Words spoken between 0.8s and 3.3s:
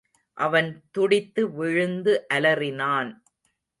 துடித்து விழுந்து அலறினான்.